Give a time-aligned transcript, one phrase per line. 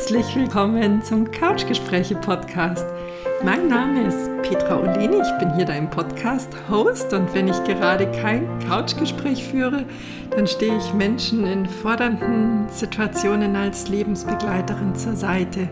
[0.00, 2.86] Herzlich willkommen zum Couchgespräche Podcast.
[3.44, 8.48] Mein Name ist Petra Oleni, ich bin hier dein Podcast-Host und wenn ich gerade kein
[8.60, 9.84] Couchgespräch führe,
[10.30, 15.68] dann stehe ich Menschen in fordernden Situationen als Lebensbegleiterin zur Seite,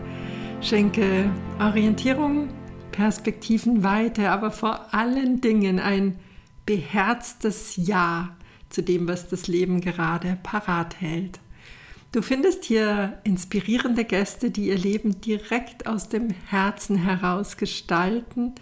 [0.61, 2.49] schenke Orientierung,
[2.91, 6.19] Perspektivenweite, aber vor allen Dingen ein
[6.67, 8.37] beherztes Ja
[8.69, 11.39] zu dem, was das Leben gerade parat hält.
[12.11, 18.55] Du findest hier inspirierende Gäste, die ihr Leben direkt aus dem Herzen heraus gestalten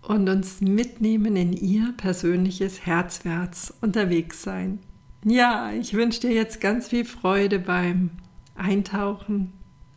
[0.00, 4.78] und uns mitnehmen in ihr persönliches Herzwärts unterwegs sein.
[5.22, 8.10] Ja, ich wünsche dir jetzt ganz viel Freude beim
[8.54, 9.52] Eintauchen,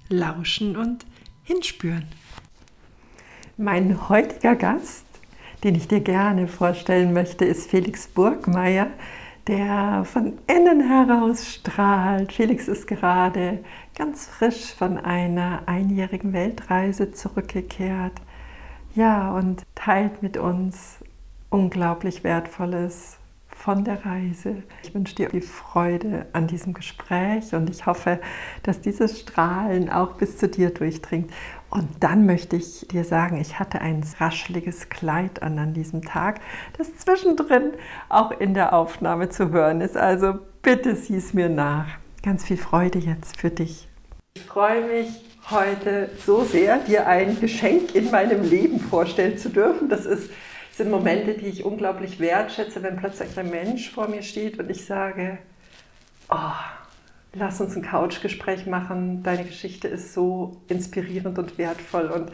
[0.10, 1.06] Lauschen und
[1.44, 2.08] Hinspüren.
[3.56, 5.06] Mein heutiger Gast,
[5.64, 8.88] den ich dir gerne vorstellen möchte, ist Felix Burgmeier
[9.50, 12.32] der von innen heraus strahlt.
[12.32, 13.64] Felix ist gerade
[13.96, 18.14] ganz frisch von einer einjährigen Weltreise zurückgekehrt.
[18.94, 21.00] Ja, und teilt mit uns
[21.50, 24.62] unglaublich Wertvolles von der Reise.
[24.84, 28.22] Ich wünsche dir viel Freude an diesem Gespräch und ich hoffe,
[28.62, 31.32] dass dieses Strahlen auch bis zu dir durchdringt.
[31.70, 36.42] Und dann möchte ich dir sagen, ich hatte ein rascheliges Kleid an an diesem Tag,
[36.78, 37.74] das zwischendrin
[38.10, 39.96] auch in der Aufnahme zu hören ist.
[39.96, 41.88] Also bitte sieh es mir nach.
[42.24, 43.88] Ganz viel Freude jetzt für dich.
[44.34, 45.10] Ich freue mich
[45.50, 49.90] heute so sehr, dir ein Geschenk in meinem Leben vorstellen zu dürfen.
[49.90, 50.30] Das ist,
[50.72, 54.86] sind Momente, die ich unglaublich wertschätze, wenn plötzlich ein Mensch vor mir steht und ich
[54.86, 55.38] sage,
[56.30, 56.36] oh,
[57.34, 59.24] lass uns ein Couchgespräch machen.
[59.24, 62.08] Deine Geschichte ist so inspirierend und wertvoll.
[62.08, 62.32] Und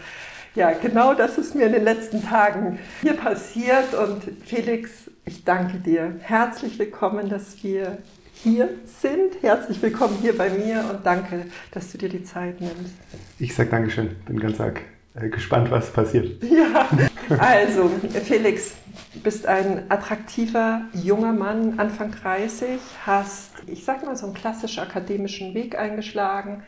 [0.55, 3.94] ja, genau das ist mir in den letzten Tagen hier passiert.
[3.94, 6.16] Und Felix, ich danke dir.
[6.22, 7.97] Herzlich willkommen, dass wir
[8.34, 9.41] hier sind.
[9.41, 12.95] Herzlich willkommen hier bei mir und danke, dass du dir die Zeit nimmst.
[13.39, 14.16] Ich sage Dankeschön.
[14.25, 14.81] Bin ganz arg
[15.16, 16.44] äh, gespannt, was passiert.
[16.44, 16.88] Ja,
[17.30, 17.90] also
[18.24, 18.74] Felix,
[19.13, 24.80] du bist ein attraktiver junger Mann, Anfang 30, hast, ich sag mal, so einen klassisch
[24.80, 26.64] akademischen Weg eingeschlagen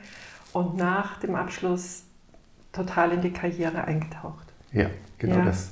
[0.54, 2.04] und nach dem Abschluss
[2.72, 4.46] total in die Karriere eingetaucht.
[4.72, 5.46] Ja, genau ja.
[5.46, 5.72] das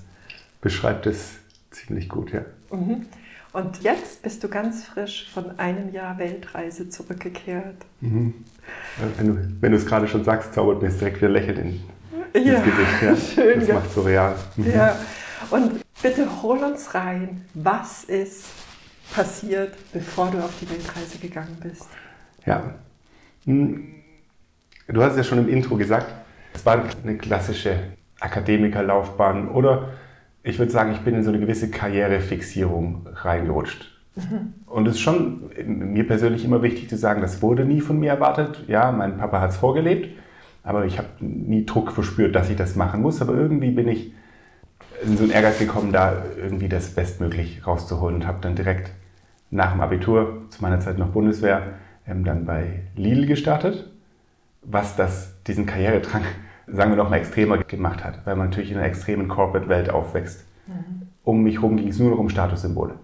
[0.62, 1.35] beschreibt es
[1.72, 2.41] ziemlich gut, ja.
[2.72, 3.06] Mhm.
[3.53, 7.85] Und jetzt bist du ganz frisch von einem Jahr Weltreise zurückgekehrt.
[8.01, 8.34] Mhm.
[9.18, 11.81] Wenn du, wenn du es gerade schon sagst, zaubert mir es direkt wieder Lächeln in
[12.40, 13.01] ja, Gesicht.
[13.01, 13.16] Ja.
[13.34, 13.59] Schön.
[13.59, 14.35] Das macht so real.
[14.56, 14.72] Mhm.
[14.72, 14.96] Ja.
[15.50, 17.46] Und bitte hol uns rein.
[17.53, 18.46] Was ist
[19.13, 21.88] passiert, bevor du auf die Weltreise gegangen bist?
[22.45, 22.75] Ja.
[23.45, 23.91] Hm.
[24.88, 26.07] Du hast es ja schon im Intro gesagt,
[26.53, 27.79] es war eine klassische
[28.19, 29.90] Akademikerlaufbahn oder
[30.44, 33.91] ich würde sagen, ich bin in so eine gewisse Karrierefixierung reingerutscht.
[34.16, 34.53] Mhm.
[34.68, 38.12] Und es ist schon mir persönlich immer wichtig zu sagen, das wurde nie von mir
[38.12, 38.63] erwartet.
[38.68, 40.09] Ja, mein Papa hat es vorgelebt.
[40.65, 43.21] Aber ich habe nie Druck verspürt, dass ich das machen muss.
[43.21, 44.11] Aber irgendwie bin ich
[45.03, 48.91] in so einen Ehrgeiz gekommen, da irgendwie das bestmöglich rauszuholen und habe dann direkt
[49.51, 51.61] nach dem Abitur, zu meiner Zeit noch Bundeswehr,
[52.07, 53.89] ähm, dann bei Lidl gestartet,
[54.63, 56.23] was das, diesen Karrieredrang,
[56.67, 60.45] sagen wir noch mal extremer gemacht hat, weil man natürlich in einer extremen Corporate-Welt aufwächst.
[60.67, 61.07] Mhm.
[61.23, 62.95] Um mich herum ging es nur noch um Statussymbole,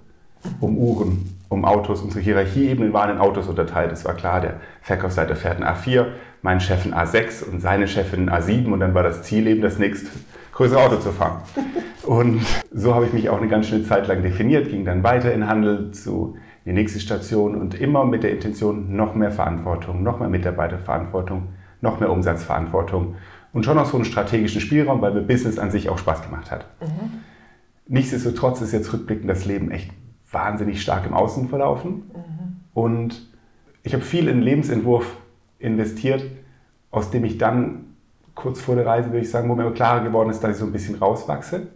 [0.60, 2.02] um Uhren, um Autos.
[2.02, 3.92] Unsere Hierarchieebenen waren in Autos unterteilt.
[3.92, 6.06] Es war klar, der Verkaufsleiter fährt ein A4,
[6.42, 9.62] mein Chef ein A6 und seine Chefin ein A7 und dann war das Ziel eben
[9.62, 10.10] das nächste
[10.54, 11.42] größere Auto zu fahren.
[12.04, 12.42] Und
[12.74, 15.48] so habe ich mich auch eine ganz schöne Zeit lang definiert, ging dann weiter in
[15.48, 16.36] Handel zu
[16.66, 22.00] die nächste Station und immer mit der Intention, noch mehr Verantwortung, noch mehr Mitarbeiterverantwortung, noch
[22.00, 23.16] mehr Umsatzverantwortung
[23.54, 26.50] und schon auch so einen strategischen Spielraum, weil mir Business an sich auch Spaß gemacht
[26.50, 26.66] hat.
[26.82, 27.22] Mhm.
[27.88, 29.92] Nichtsdestotrotz ist jetzt rückblickend das Leben echt
[30.32, 32.56] wahnsinnig stark im Außen verlaufen mhm.
[32.74, 33.32] und
[33.84, 35.18] ich habe viel in Lebensentwurf
[35.60, 36.24] investiert,
[36.92, 37.96] aus dem ich dann
[38.36, 40.66] kurz vor der Reise, würde ich sagen, wo mir klarer geworden ist, dass ich so
[40.66, 41.68] ein bisschen rauswachse.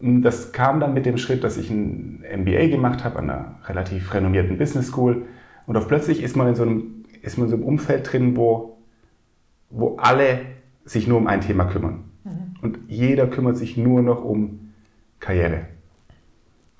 [0.00, 0.22] Mhm.
[0.22, 4.12] Das kam dann mit dem Schritt, dass ich ein MBA gemacht habe an einer relativ
[4.12, 5.26] renommierten Business School.
[5.66, 8.36] Und auf plötzlich ist man in so einem, ist man in so einem Umfeld drin,
[8.36, 8.78] wo,
[9.70, 10.40] wo alle
[10.84, 12.04] sich nur um ein Thema kümmern.
[12.24, 12.54] Mhm.
[12.60, 14.72] Und jeder kümmert sich nur noch um
[15.20, 15.66] Karriere.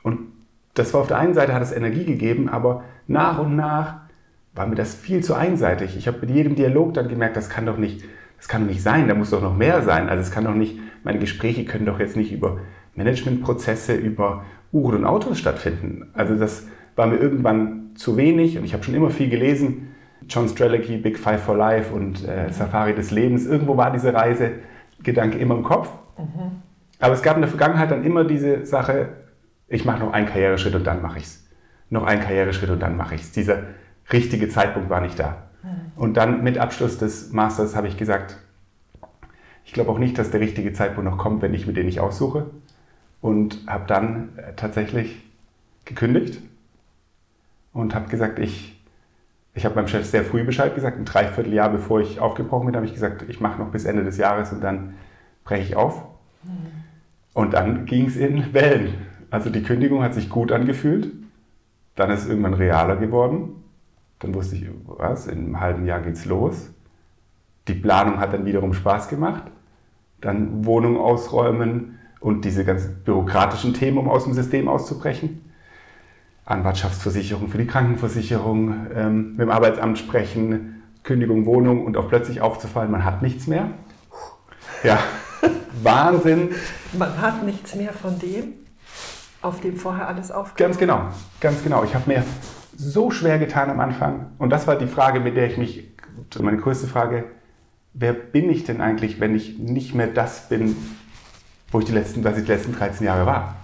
[0.03, 0.34] Und
[0.75, 3.97] das war auf der einen Seite hat es Energie gegeben, aber nach und nach
[4.55, 5.97] war mir das viel zu einseitig.
[5.97, 8.05] Ich habe mit jedem Dialog dann gemerkt, das kann doch nicht,
[8.37, 10.09] das kann doch nicht sein, da muss doch noch mehr sein.
[10.09, 12.59] Also es kann doch nicht, meine Gespräche können doch jetzt nicht über
[12.95, 16.11] Managementprozesse, über Uhren und Autos stattfinden.
[16.15, 16.67] Also das
[16.97, 19.95] war mir irgendwann zu wenig und ich habe schon immer viel gelesen.
[20.29, 23.47] John Strelicky, Big Five for Life und äh, Safari des Lebens.
[23.47, 25.91] Irgendwo war diese Reisegedanke immer im Kopf.
[26.17, 26.63] Mhm.
[26.99, 29.09] Aber es gab in der Vergangenheit dann immer diese Sache,
[29.75, 31.45] ich mache noch einen Karriereschritt und dann mache ich es.
[31.91, 33.33] Noch einen Karriereschritt und dann mache ich es.
[33.33, 33.65] Dieser
[34.13, 35.49] richtige Zeitpunkt war nicht da.
[35.97, 38.37] Und dann mit Abschluss des Masters habe ich gesagt,
[39.65, 42.01] ich glaube auch nicht, dass der richtige Zeitpunkt noch kommt, wenn ich mir den nicht
[42.01, 42.47] aussuche.
[43.21, 45.25] Und habe dann äh, tatsächlich
[45.87, 46.41] gekündigt
[47.73, 48.79] und habe gesagt, ich,
[49.55, 52.87] ich habe meinem Chef sehr früh Bescheid gesagt, ein Dreivierteljahr bevor ich aufgebrochen bin, habe
[52.87, 54.95] ich gesagt, ich mache noch bis Ende des Jahres und dann
[55.45, 56.05] breche ich auf.
[57.33, 58.95] Und dann ging es in Wellen.
[59.35, 61.11] Also die Kündigung hat sich gut angefühlt,
[61.97, 63.65] dann ist es irgendwann realer geworden.
[64.21, 66.71] Dann wusste ich, was, in einem halben Jahr geht's los.
[67.67, 69.43] Die Planung hat dann wiederum Spaß gemacht.
[70.21, 75.41] Dann Wohnung ausräumen und diese ganzen bürokratischen Themen, um aus dem System auszubrechen.
[76.45, 82.93] Anwartschaftsversicherung für die Krankenversicherung, ähm, mit dem Arbeitsamt sprechen, Kündigung, Wohnung und auch plötzlich aufzufallen,
[82.93, 83.71] man hat nichts mehr.
[84.85, 85.01] Ja,
[85.83, 86.51] Wahnsinn.
[86.97, 88.64] Man hat nichts mehr von dem,
[89.45, 91.09] auf dem vorher alles aufgebaut Ganz genau,
[91.41, 91.85] ganz genau.
[91.85, 92.25] Ich habe mir
[92.77, 94.33] so schwer getan am Anfang.
[94.39, 95.89] Und das war die Frage, mit der ich mich,
[96.41, 97.25] meine größte Frage,
[97.93, 100.77] wer bin ich denn eigentlich, wenn ich nicht mehr das bin,
[101.71, 103.57] wo ich die letzten, was ich die letzten 13 Jahre war?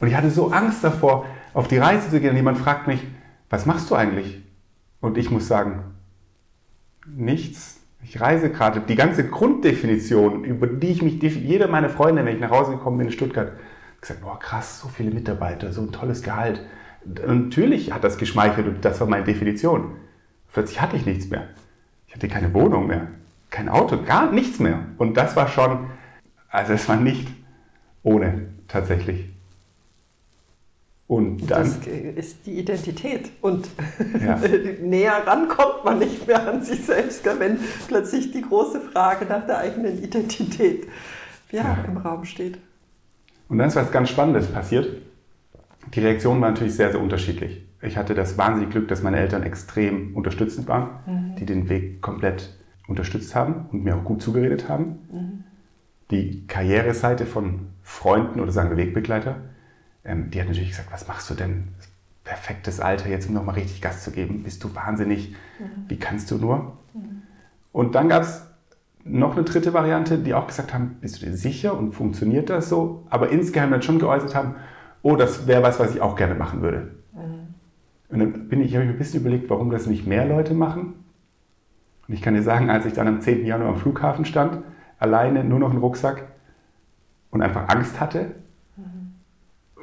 [0.00, 3.04] Und ich hatte so Angst davor, auf die Reise zu gehen und jemand fragt mich,
[3.50, 4.42] was machst du eigentlich?
[5.00, 5.82] Und ich muss sagen,
[7.06, 7.80] nichts.
[8.04, 8.80] Ich reise gerade.
[8.80, 12.98] Die ganze Grunddefinition, über die ich mich, jeder meiner Freunde, wenn ich nach Hause gekommen
[12.98, 13.52] bin in Stuttgart,
[14.00, 16.60] gesagt, boah krass, so viele Mitarbeiter, so ein tolles Gehalt.
[17.04, 19.96] Natürlich hat das geschmeichelt und das war meine Definition.
[20.52, 21.48] Plötzlich hatte ich nichts mehr.
[22.06, 23.08] Ich hatte keine Wohnung mehr,
[23.50, 24.80] kein Auto, gar nichts mehr.
[24.98, 25.90] Und das war schon,
[26.48, 27.28] also es war nicht
[28.02, 29.28] ohne tatsächlich.
[31.06, 31.64] Und dann.
[31.64, 33.30] Das ist die Identität.
[33.40, 33.68] Und
[34.22, 34.38] ja.
[34.82, 37.58] näher ran kommt man nicht mehr an sich selbst, wenn
[37.88, 40.86] plötzlich die große Frage nach der eigenen Identität
[41.50, 41.84] ja, ja.
[41.88, 42.58] im Raum steht.
[43.48, 44.88] Und dann ist was ganz Spannendes passiert.
[45.94, 47.64] Die Reaktion war natürlich sehr, sehr unterschiedlich.
[47.80, 51.36] Ich hatte das wahnsinnige Glück, dass meine Eltern extrem unterstützend waren, mhm.
[51.36, 52.54] die den Weg komplett
[52.88, 54.98] unterstützt haben und mir auch gut zugeredet haben.
[55.10, 55.44] Mhm.
[56.10, 59.36] Die Karriereseite von Freunden oder sagen wir Wegbegleiter,
[60.04, 61.68] ähm, die hat natürlich gesagt, was machst du denn?
[62.24, 64.42] Perfektes Alter, jetzt um nochmal richtig Gas zu geben.
[64.42, 65.34] Bist du wahnsinnig?
[65.58, 65.88] Mhm.
[65.88, 66.76] Wie kannst du nur?
[66.92, 67.22] Mhm.
[67.72, 68.47] Und dann gab es
[69.08, 72.68] noch eine dritte Variante, die auch gesagt haben, bist du dir sicher und funktioniert das
[72.68, 73.06] so?
[73.10, 74.54] Aber insgeheim dann schon geäußert haben,
[75.02, 76.92] oh, das wäre was, was ich auch gerne machen würde.
[77.14, 77.54] Mhm.
[78.10, 80.54] Und dann bin ich, habe ich mir ein bisschen überlegt, warum das nicht mehr Leute
[80.54, 80.94] machen.
[82.06, 83.44] Und ich kann dir sagen, als ich dann am 10.
[83.44, 84.58] Januar am Flughafen stand,
[84.98, 86.24] alleine nur noch einen Rucksack
[87.30, 88.32] und einfach Angst hatte,
[88.76, 89.12] mhm.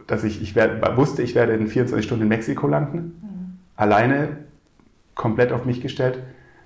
[0.08, 3.60] dass ich, ich werd, wusste, ich werde in 24 Stunden in Mexiko landen, mhm.
[3.76, 4.38] alleine,
[5.14, 6.20] komplett auf mich gestellt,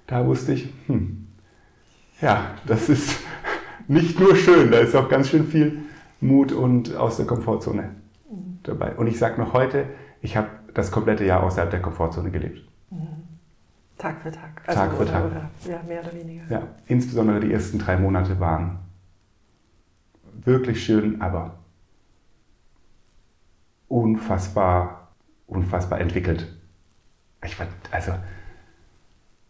[0.08, 1.19] da wusste ich, hm,
[2.21, 3.19] ja, das ist
[3.88, 5.80] nicht nur schön, da ist auch ganz schön viel
[6.21, 7.95] Mut und aus der Komfortzone
[8.63, 8.95] dabei.
[8.95, 9.86] Und ich sage noch heute,
[10.21, 12.68] ich habe das komplette Jahr außerhalb der Komfortzone gelebt.
[13.98, 14.62] Tag für Tag.
[14.66, 15.25] Also Tag für oder, Tag.
[15.25, 16.44] Oder, ja, mehr oder weniger.
[16.50, 18.80] Ja, insbesondere die ersten drei Monate waren
[20.45, 21.60] wirklich schön, aber
[23.89, 25.10] unfassbar,
[25.48, 26.48] unfassbar entwickelt.
[27.44, 28.13] Ich war, also,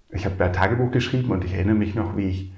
[0.09, 2.53] ich habe da Tagebuch geschrieben und ich erinnere mich noch, wie ich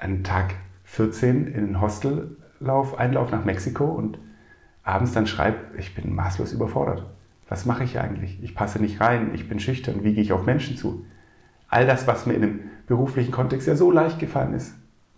[0.00, 0.54] an Tag
[0.84, 4.18] 14 in ein Hostellauf, Einlauf nach Mexiko und
[4.82, 7.06] abends dann schreibe, ich bin maßlos überfordert.
[7.48, 8.42] Was mache ich eigentlich?
[8.42, 11.04] Ich passe nicht rein, ich bin schüchtern, wie gehe ich auf Menschen zu?
[11.68, 14.74] All das, was mir in einem beruflichen Kontext ja so leicht gefallen ist.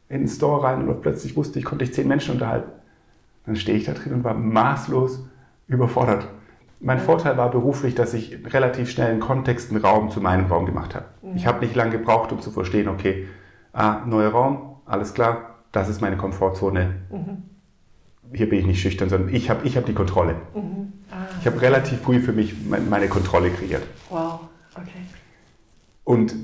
[0.09, 2.71] In den Store rein und plötzlich wusste ich, konnte ich zehn Menschen unterhalten.
[3.47, 5.25] Dann stehe ich da drin und war maßlos
[5.69, 6.29] überfordert.
[6.81, 10.67] Mein Vorteil war beruflich, dass ich relativ schnell einen Kontext, einen Raum zu meinem Raum
[10.67, 11.07] gemacht habe.
[11.23, 11.37] Mhm.
[11.37, 13.29] Ich habe nicht lange gebraucht, um zu verstehen, okay,
[13.73, 16.95] ah, neuer Raum, alles klar, das ist meine Komfortzone.
[17.11, 17.53] Mhm
[18.35, 20.37] hier bin ich nicht schüchtern, sondern ich habe ich hab die Kontrolle.
[20.55, 20.93] Mhm.
[21.11, 21.27] Ah.
[21.41, 23.83] Ich habe relativ früh für mich meine Kontrolle kreiert.
[24.09, 24.41] Wow,
[24.75, 25.03] okay.
[26.05, 26.35] Und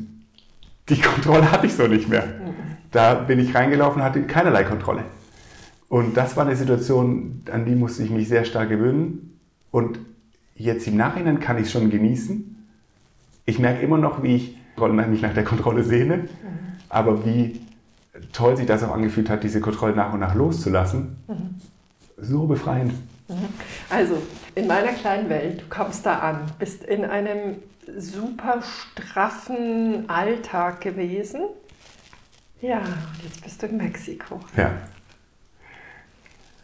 [0.88, 2.25] die Kontrolle hatte ich so nicht mehr.
[2.25, 2.54] Mhm.
[2.90, 5.04] Da bin ich reingelaufen und hatte keinerlei Kontrolle.
[5.88, 9.38] Und das war eine Situation, an die musste ich mich sehr stark gewöhnen.
[9.71, 9.99] Und
[10.54, 12.66] jetzt im Nachhinein kann ich es schon genießen.
[13.47, 14.59] Ich merke immer noch, wie ich
[15.09, 16.28] mich nach der Kontrolle sehne, mhm.
[16.88, 17.61] aber wie
[18.33, 21.17] toll sich das auch angefühlt hat, diese Kontrolle nach und nach loszulassen.
[21.27, 21.61] Mhm
[22.21, 22.93] so befreiend.
[23.29, 23.49] Mhm.
[23.91, 24.23] Also,
[24.55, 27.57] in meiner kleinen Welt, du kommst da an, bist in einem
[27.97, 31.43] super straffen Alltag gewesen.
[32.61, 34.41] Ja, und jetzt bist du in Mexiko.
[34.57, 34.73] Ja.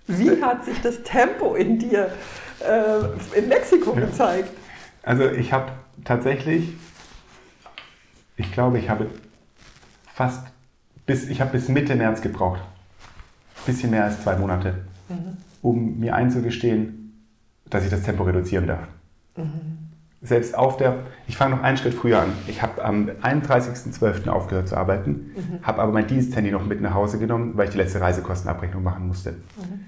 [0.07, 2.13] Wie hat sich das Tempo in dir
[2.61, 4.01] äh, in Mexiko ja.
[4.01, 4.51] gezeigt?
[5.03, 5.73] Also ich habe
[6.05, 6.75] tatsächlich,
[8.37, 9.09] ich glaube, ich habe
[10.13, 10.47] fast
[11.07, 12.61] bis, ich habe bis Mitte März gebraucht.
[13.67, 14.85] Bisschen mehr als zwei Monate
[15.65, 17.23] um mir einzugestehen,
[17.71, 18.87] dass ich das Tempo reduzieren darf.
[19.37, 19.91] Mhm.
[20.23, 22.29] selbst auf der, ich fange noch einen Schritt früher an.
[22.47, 24.29] Ich habe am 31.12.
[24.29, 25.59] aufgehört zu arbeiten, mhm.
[25.63, 29.09] habe aber mein Diensthandy noch mit nach Hause genommen, weil ich die letzte Reisekostenabrechnung machen
[29.09, 29.33] musste.
[29.33, 29.81] Mhm.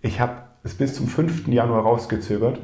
[0.00, 1.48] Ich habe es bis zum 5.
[1.48, 2.60] Januar rausgezögert,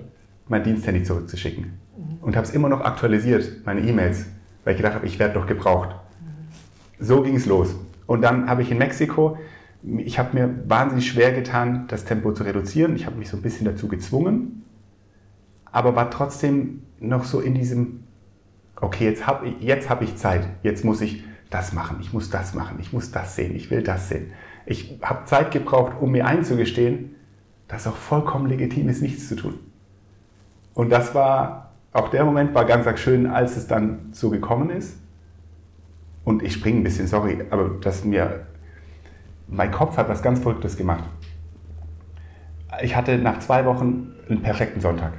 [0.48, 1.64] mein Diensthandy zurückzuschicken.
[1.64, 2.18] Mhm.
[2.20, 4.26] Und habe es immer noch aktualisiert, meine E-Mails,
[4.64, 5.90] weil ich gedacht habe, ich werde doch gebraucht.
[6.20, 7.04] Mhm.
[7.04, 7.74] So ging es los.
[8.10, 9.38] Und dann habe ich in Mexiko,
[9.98, 12.96] ich habe mir wahnsinnig schwer getan, das Tempo zu reduzieren.
[12.96, 14.64] Ich habe mich so ein bisschen dazu gezwungen,
[15.70, 18.02] aber war trotzdem noch so in diesem,
[18.80, 22.52] okay, jetzt habe jetzt hab ich Zeit, jetzt muss ich das machen, ich muss das
[22.52, 24.32] machen, ich muss das sehen, ich will das sehen.
[24.66, 27.14] Ich habe Zeit gebraucht, um mir einzugestehen,
[27.68, 29.54] dass auch vollkommen legitim ist, nichts zu tun.
[30.74, 34.70] Und das war, auch der Moment war ganz, ganz schön, als es dann so gekommen
[34.70, 34.99] ist.
[36.24, 38.46] Und ich springe ein bisschen, sorry, aber dass mir,
[39.48, 41.04] mein Kopf hat was ganz Verrücktes gemacht.
[42.82, 45.12] Ich hatte nach zwei Wochen einen perfekten Sonntag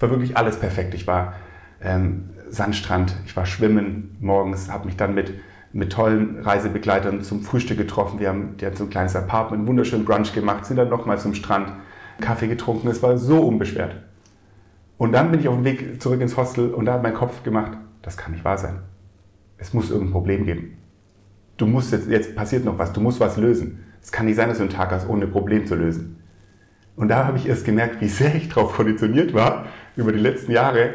[0.00, 0.94] war wirklich alles perfekt.
[0.94, 1.34] Ich war
[1.82, 5.34] ähm, Sandstrand, ich war schwimmen morgens, habe mich dann mit,
[5.72, 8.18] mit tollen Reisebegleitern zum Frühstück getroffen.
[8.18, 11.18] Wir haben, die haben so ein kleines Apartment, einen wunderschönen Brunch gemacht, sind dann nochmal
[11.18, 11.72] zum Strand,
[12.20, 12.88] Kaffee getrunken.
[12.88, 13.96] Es war so unbeschwert.
[14.98, 17.42] Und dann bin ich auf dem Weg zurück ins Hostel und da hat mein Kopf
[17.42, 18.80] gemacht, das kann nicht wahr sein.
[19.60, 20.78] Es muss irgendein Problem geben.
[21.56, 23.80] Du musst jetzt, jetzt passiert noch was, du musst was lösen.
[24.02, 26.16] Es kann nicht sein, dass du einen Tag hast, ohne ein Problem zu lösen.
[26.96, 30.52] Und da habe ich erst gemerkt, wie sehr ich darauf konditioniert war, über die letzten
[30.52, 30.94] Jahre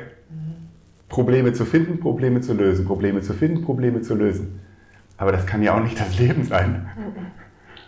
[1.07, 4.60] Probleme zu finden, Probleme zu lösen, Probleme zu finden, Probleme zu lösen.
[5.17, 6.89] Aber das kann ja auch nicht das Leben sein.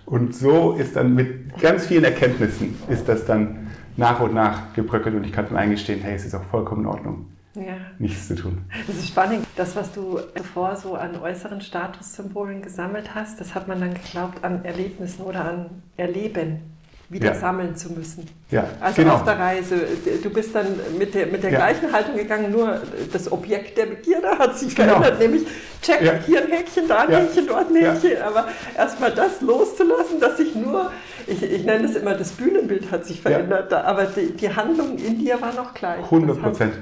[0.05, 3.67] Und so ist dann mit ganz vielen Erkenntnissen ist das dann
[3.97, 6.87] nach und nach gebröckelt und ich kann dann eingestehen, hey, es ist auch vollkommen in
[6.87, 7.25] Ordnung.
[7.57, 7.77] Ja.
[7.97, 8.61] Nichts zu tun.
[8.85, 9.45] Das ist spannend.
[9.55, 14.43] Das, was du zuvor so an äußeren Statussymbolen gesammelt hast, das hat man dann geglaubt
[14.43, 16.76] an Erlebnissen oder an Erleben
[17.09, 17.35] wieder ja.
[17.35, 18.25] sammeln zu müssen.
[18.51, 19.15] Ja, also genau.
[19.15, 19.87] auf der Reise.
[20.21, 21.57] Du bist dann mit der, mit der ja.
[21.59, 22.81] gleichen Haltung gegangen, nur
[23.13, 24.95] das Objekt der Begierde hat sich genau.
[24.95, 25.43] verändert, nämlich
[25.81, 26.13] check, ja.
[26.25, 28.21] hier ein Häkchen, da ein Häkchen, dort ein Häkchen.
[28.21, 30.91] Aber erstmal das loszulassen, dass sich nur,
[31.27, 35.19] ich, ich nenne es immer, das Bühnenbild hat sich verändert, aber die, die, Handlung in
[35.19, 36.03] dir war noch gleich.
[36.03, 36.73] 100 Prozent.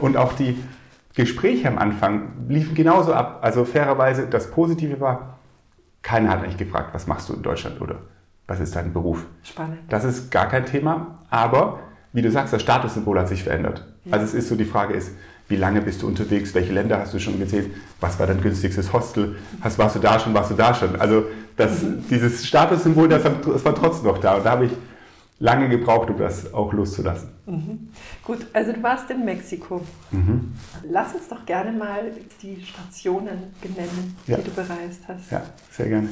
[0.00, 0.62] Und auch die
[1.14, 3.38] Gespräche am Anfang liefen genauso ab.
[3.42, 5.38] Also fairerweise, das Positive war,
[6.02, 8.00] keiner hat eigentlich gefragt, was machst du in Deutschland oder
[8.46, 9.24] was ist dein Beruf?
[9.42, 9.78] Spannend.
[9.88, 11.80] Das ist gar kein Thema, aber
[12.12, 13.86] wie du sagst, das Statussymbol hat sich verändert.
[14.04, 14.14] Ja.
[14.14, 15.12] Also es ist so, die Frage ist,
[15.48, 18.92] wie lange bist du unterwegs, welche Länder hast du schon gesehen, was war dein günstigstes
[18.92, 20.96] Hostel, hast, warst du da schon, warst du da schon.
[21.00, 21.24] Also
[21.56, 22.04] das, mhm.
[22.08, 24.72] dieses Statussymbol, das, das, war trotzdem noch da und da habe ich
[25.38, 27.30] lange gebraucht, um das auch loszulassen.
[27.46, 27.88] Mhm.
[28.24, 29.82] Gut, also du warst in Mexiko.
[30.10, 30.52] Mhm.
[30.88, 34.36] Lass uns doch gerne mal die Stationen benennen, ja.
[34.36, 35.30] die du bereist hast.
[35.30, 36.08] Ja, sehr gerne.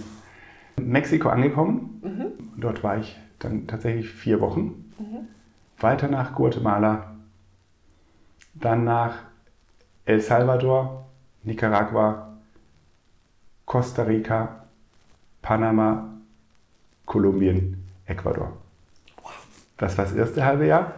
[0.89, 2.01] Mexiko angekommen.
[2.03, 2.61] Mhm.
[2.61, 4.93] Dort war ich dann tatsächlich vier Wochen.
[4.99, 5.29] Mhm.
[5.79, 7.17] Weiter nach Guatemala,
[8.55, 9.15] dann nach
[10.05, 11.07] El Salvador,
[11.43, 12.37] Nicaragua,
[13.65, 14.65] Costa Rica,
[15.41, 16.09] Panama,
[17.07, 18.53] Kolumbien, Ecuador.
[19.79, 20.93] Das war das erste halbe Jahr.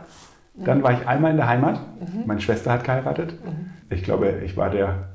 [0.54, 0.82] Dann mhm.
[0.82, 1.80] war ich einmal in der Heimat.
[2.00, 2.26] Mhm.
[2.26, 3.38] Meine Schwester hat geheiratet.
[3.44, 3.70] Mhm.
[3.90, 5.11] Ich glaube, ich war der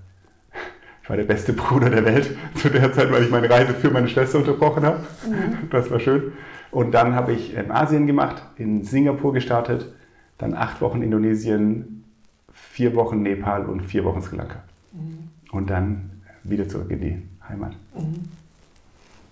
[1.08, 3.90] ich war der beste Bruder der Welt zu der Zeit, weil ich meine Reise für
[3.90, 5.00] meine Schwester unterbrochen habe.
[5.26, 5.70] Mhm.
[5.70, 6.34] Das war schön.
[6.70, 9.90] Und dann habe ich in Asien gemacht, in Singapur gestartet,
[10.38, 12.04] dann acht Wochen Indonesien,
[12.52, 14.62] vier Wochen Nepal und vier Wochen Sri Lanka.
[14.92, 15.30] Mhm.
[15.52, 16.10] Und dann
[16.44, 17.72] wieder zurück in die Heimat.
[17.96, 18.30] Mhm.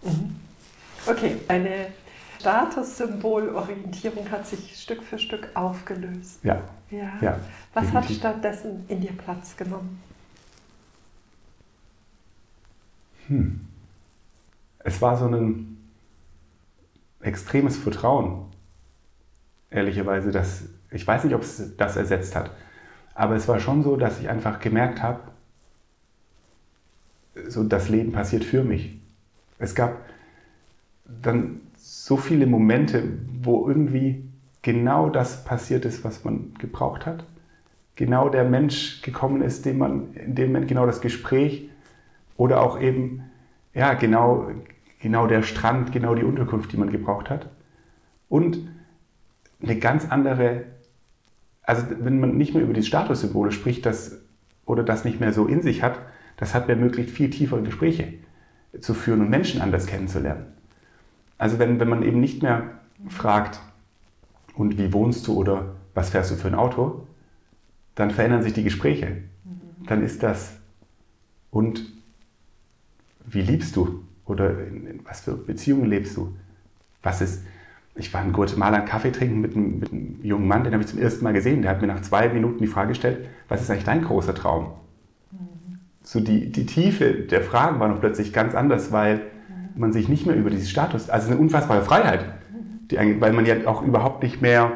[0.01, 0.36] mhm.
[1.05, 1.88] Okay, eine
[2.39, 6.39] Statussymbolorientierung hat sich Stück für Stück aufgelöst.
[6.41, 6.62] Ja.
[6.89, 7.12] ja.
[7.20, 7.39] ja
[7.74, 7.94] Was definitiv.
[7.94, 10.01] hat stattdessen in dir Platz genommen?
[13.27, 13.62] Hm,
[14.79, 15.77] es war so ein
[17.22, 18.46] extremes Vertrauen,
[19.70, 22.51] ehrlicherweise, dass ich weiß nicht, ob es das ersetzt hat,
[23.13, 25.20] aber es war schon so, dass ich einfach gemerkt habe,
[27.48, 28.98] so das Leben passiert für mich.
[29.58, 29.98] Es gab
[31.05, 33.03] dann so viele Momente,
[33.41, 34.24] wo irgendwie
[34.62, 37.25] genau das passiert ist, was man gebraucht hat.
[37.96, 41.70] Genau der Mensch gekommen ist, dem man in dem Moment genau das Gespräch,
[42.38, 43.24] oder auch eben,
[43.74, 44.50] ja, genau,
[45.01, 47.50] genau der Strand, genau die Unterkunft, die man gebraucht hat.
[48.30, 48.68] Und
[49.62, 50.65] eine ganz andere,
[51.63, 54.22] also wenn man nicht mehr über die Statussymbole spricht das,
[54.65, 56.00] oder das nicht mehr so in sich hat,
[56.38, 58.13] das hat mir ermöglicht, viel tiefere Gespräche
[58.82, 60.48] zu führen und Menschen anders kennenzulernen.
[61.38, 62.72] Also wenn, wenn man eben nicht mehr
[63.08, 63.60] fragt,
[64.56, 67.08] und wie wohnst du oder was fährst du für ein Auto,
[67.94, 69.24] dann verändern sich die Gespräche.
[69.44, 69.86] Mhm.
[69.88, 70.58] Dann ist das,
[71.51, 71.95] und
[73.27, 74.03] wie liebst du?
[74.25, 76.36] Oder in, in was für Beziehungen lebst du?
[77.03, 77.44] Was ist,
[77.96, 80.84] ich war in Guatemala einen Kaffee trinken mit einem, mit einem jungen Mann, den habe
[80.84, 81.62] ich zum ersten Mal gesehen.
[81.62, 84.74] Der hat mir nach zwei Minuten die Frage gestellt, was ist eigentlich dein großer Traum?
[85.32, 85.79] Mhm.
[86.03, 89.22] So die, die Tiefe der Fragen war noch plötzlich ganz anders, weil mhm.
[89.79, 92.25] man sich nicht mehr über diesen Status, also eine unfassbare Freiheit,
[92.89, 94.72] die, weil man ja auch überhaupt nicht mehr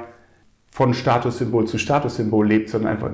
[0.71, 3.09] von Statussymbol zu Statussymbol lebt, sondern einfach,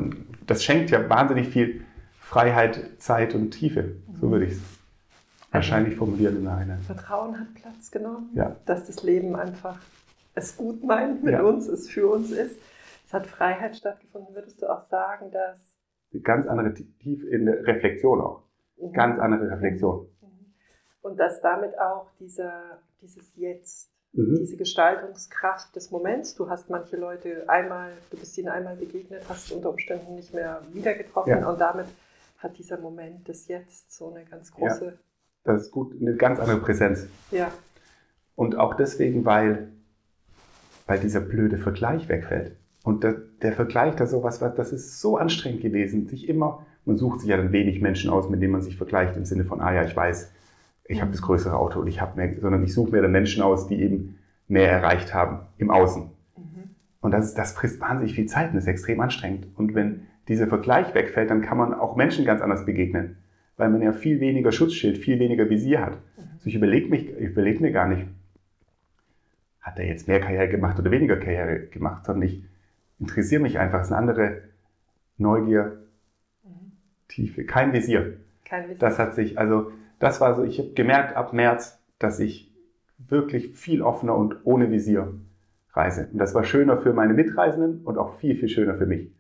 [0.46, 1.86] das schenkt ja wahnsinnig viel
[2.20, 3.96] Freiheit, Zeit und Tiefe.
[4.20, 4.62] So würde ich es
[5.56, 6.78] wahrscheinlich formulieren in einer.
[6.80, 8.56] Vertrauen hat Platz genommen, ja.
[8.66, 9.80] dass das Leben einfach
[10.36, 11.42] es gut meint mit ja.
[11.42, 12.60] uns, es für uns ist.
[13.08, 14.36] Es hat Freiheit stattgefunden.
[14.36, 15.80] Würdest du auch sagen, dass.
[16.24, 18.44] Ganz andere tief in der Reflexion auch.
[18.78, 18.94] Mhm.
[18.94, 20.08] Ganz andere Reflexion.
[20.22, 20.54] Mhm.
[21.02, 24.36] Und dass damit auch dieser, dieses Jetzt, mhm.
[24.40, 29.52] diese Gestaltungskraft des Moments, du hast manche Leute einmal, du bist ihnen einmal begegnet, hast
[29.52, 31.50] unter Umständen nicht mehr wieder getroffen ja.
[31.50, 31.88] und damit
[32.38, 34.86] hat dieser Moment des Jetzt so eine ganz große.
[34.86, 34.94] Ja.
[35.46, 37.08] Das ist gut, eine ganz andere Präsenz.
[37.32, 37.52] Ja.
[38.36, 39.70] Und auch deswegen, weil
[40.88, 42.56] weil dieser blöde Vergleich wegfällt.
[42.84, 47.22] Und der, der Vergleich, da sowas, das ist so anstrengend gewesen, sich immer, man sucht
[47.22, 49.74] sich ja dann wenig Menschen aus, mit denen man sich vergleicht, im Sinne von, ah
[49.74, 50.32] ja, ich weiß,
[50.88, 53.42] ich habe das größere Auto und ich habe mehr, sondern ich suche mir dann Menschen
[53.42, 56.04] aus, die eben mehr erreicht haben im Außen.
[56.38, 56.70] Mhm.
[57.02, 59.48] Und das, das frisst wahnsinnig viel Zeit und ist extrem anstrengend.
[59.56, 63.18] Und wenn dieser Vergleich wegfällt, dann kann man auch Menschen ganz anders begegnen,
[63.58, 65.94] weil man ja viel weniger Schutzschild, viel weniger Visier hat.
[65.94, 66.24] Mhm.
[66.34, 68.08] Also ich überlege überlege mir gar nicht,
[69.62, 72.44] hat er jetzt mehr Karriere gemacht oder weniger Karriere gemacht, sondern ich
[73.00, 73.82] interessiere mich einfach.
[73.82, 74.42] Es ist eine andere
[75.18, 75.84] Neugier,
[76.44, 76.72] mhm.
[77.08, 78.18] Tiefe, kein Visier.
[78.44, 78.78] Kein Visier.
[78.80, 82.54] Das hat sich, also das war so, ich habe gemerkt ab März, dass ich
[82.98, 85.14] wirklich viel offener und ohne Visier
[85.74, 86.10] reise.
[86.12, 89.12] Und das war schöner für meine Mitreisenden und auch viel, viel schöner für mich.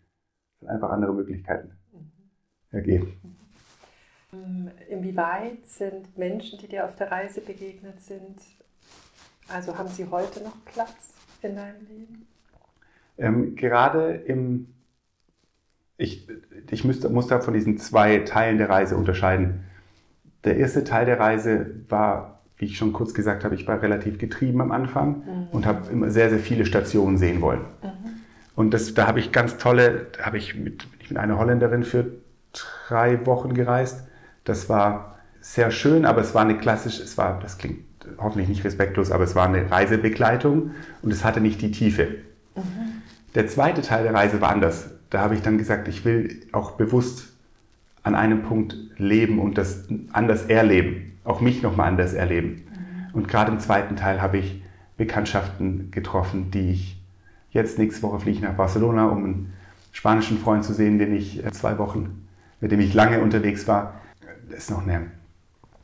[0.54, 2.12] Es sind einfach andere Möglichkeiten mhm.
[2.72, 3.14] ergeben.
[3.24, 3.36] Ähm,
[4.90, 8.38] inwieweit sind Menschen, die dir auf der Reise begegnet sind,
[9.48, 12.28] also haben Sie heute noch Platz in deinem Leben?
[13.18, 14.68] Ähm, gerade im,
[15.98, 16.28] ich,
[16.70, 19.64] ich müsste, muss da von diesen zwei Teilen der Reise unterscheiden.
[20.44, 24.18] Der erste Teil der Reise war, wie ich schon kurz gesagt habe, ich war relativ
[24.18, 25.48] getrieben am Anfang mhm.
[25.52, 27.62] und habe immer sehr, sehr viele Stationen sehen wollen.
[27.82, 27.90] Mhm.
[28.56, 32.12] Und das, da habe ich ganz tolle, da habe ich mit, mit einer Holländerin für
[32.88, 34.05] drei Wochen gereist.
[34.46, 37.84] Das war sehr schön, aber es war eine klassische, es war, das klingt
[38.18, 42.08] hoffentlich nicht respektlos, aber es war eine Reisebegleitung und es hatte nicht die Tiefe.
[42.56, 42.64] Mhm.
[43.36, 44.90] Der zweite Teil der Reise war anders.
[45.10, 47.34] Da habe ich dann gesagt, ich will auch bewusst
[48.04, 52.64] an einem Punkt leben und das anders erleben, auch mich nochmal anders erleben.
[52.70, 53.16] Mhm.
[53.16, 54.62] Und gerade im zweiten Teil habe ich
[54.98, 57.02] Bekanntschaften getroffen, die ich
[57.52, 59.54] jetzt nächste Woche fliege nach Barcelona, um einen
[59.92, 62.28] spanischen Freund zu sehen, den ich äh, zwei Wochen,
[62.62, 63.94] mit dem ich lange unterwegs war.
[64.50, 65.12] Da ist noch eine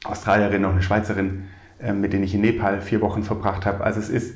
[0.04, 1.46] Australierin, noch eine Schweizerin,
[1.80, 3.84] ähm, mit denen ich in Nepal vier Wochen verbracht habe.
[3.84, 4.36] Also es ist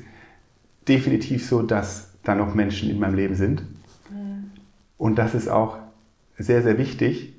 [0.88, 3.62] definitiv so, dass da noch Menschen in meinem Leben sind.
[4.10, 4.50] Mhm.
[4.98, 5.78] Und das ist auch
[6.38, 7.34] sehr, sehr wichtig.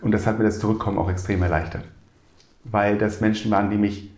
[0.00, 1.84] Und das hat mir das Zurückkommen auch extrem erleichtert.
[2.64, 4.10] Weil das Menschen waren, die mich,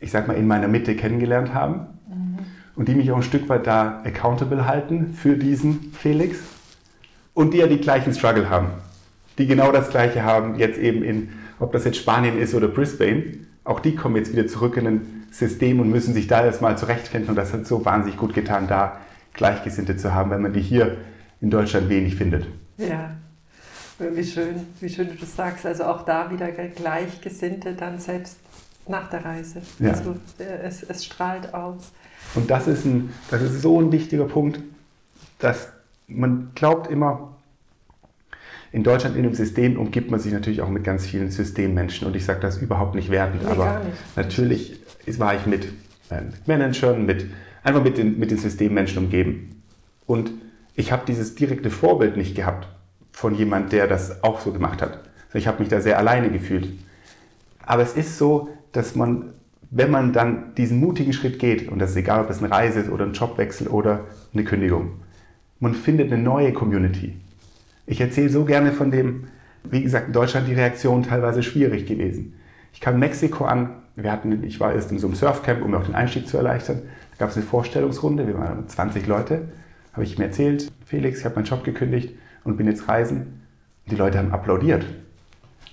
[0.00, 1.86] ich sag mal, in meiner Mitte kennengelernt haben.
[2.08, 2.38] Mhm.
[2.74, 6.38] Und die mich auch ein Stück weit da accountable halten für diesen Felix.
[7.34, 8.68] Und die ja die gleichen Struggle haben.
[9.38, 13.46] Die genau das Gleiche haben, jetzt eben in, ob das jetzt Spanien ist oder Brisbane
[13.66, 17.30] auch die kommen jetzt wieder zurück in ein System und müssen sich da erstmal zurechtfinden.
[17.30, 19.00] Und das hat so wahnsinnig gut getan, da
[19.34, 20.96] Gleichgesinnte zu haben, wenn man die hier
[21.40, 22.46] in Deutschland wenig findet.
[22.78, 23.10] Ja,
[23.98, 25.66] wie schön, wie schön du das sagst.
[25.66, 28.38] Also auch da wieder Gleichgesinnte dann selbst
[28.86, 29.62] nach der Reise.
[29.80, 29.90] Ja.
[29.90, 31.90] Also äh, es, es strahlt aus.
[32.34, 34.60] Und das ist, ein, das ist so ein wichtiger Punkt,
[35.40, 35.68] dass
[36.06, 37.35] man glaubt immer,
[38.76, 42.14] in Deutschland in dem System umgibt man sich natürlich auch mit ganz vielen Systemmenschen und
[42.14, 43.80] ich sage das überhaupt nicht wertend, nee, aber
[44.16, 44.78] natürlich
[45.16, 45.64] war ich mit,
[46.10, 47.24] äh, mit Managern, mit,
[47.62, 49.62] einfach mit den, mit den Systemmenschen umgeben.
[50.04, 50.30] Und
[50.74, 52.68] ich habe dieses direkte Vorbild nicht gehabt
[53.12, 55.00] von jemand, der das auch so gemacht hat.
[55.32, 56.68] Ich habe mich da sehr alleine gefühlt.
[57.64, 59.32] Aber es ist so, dass man,
[59.70, 62.80] wenn man dann diesen mutigen Schritt geht, und das ist egal, ob es eine Reise
[62.80, 65.00] ist oder ein Jobwechsel oder eine Kündigung,
[65.60, 67.16] man findet eine neue Community.
[67.86, 69.28] Ich erzähle so gerne von dem,
[69.64, 72.34] wie gesagt, in Deutschland die Reaktion teilweise schwierig gewesen.
[72.72, 75.70] Ich kam in Mexiko an, wir hatten, ich war erst in so einem Surfcamp, um
[75.70, 76.82] mir auch den Einstieg zu erleichtern.
[77.12, 79.48] Da gab es eine Vorstellungsrunde, wir waren 20 Leute,
[79.92, 83.42] habe ich mir erzählt, Felix, ich habe meinen Job gekündigt und bin jetzt reisen.
[83.84, 84.84] Und die Leute haben applaudiert.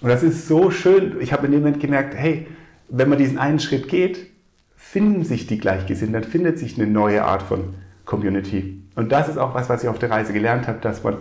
[0.02, 1.18] Und das ist so schön.
[1.20, 2.48] Ich habe in dem Moment gemerkt, hey,
[2.90, 4.30] wenn man diesen einen Schritt geht,
[4.76, 7.74] finden sich die Gleichgesinnten, dann findet sich eine neue Art von
[8.06, 8.84] Community.
[8.96, 11.18] Und das ist auch was, was ich auf der Reise gelernt habe, dass man